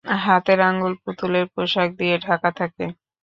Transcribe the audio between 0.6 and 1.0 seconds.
আঙ্গুল